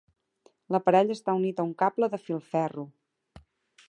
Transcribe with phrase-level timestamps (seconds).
[0.75, 2.87] L'aparell està unit a un cable de filferro.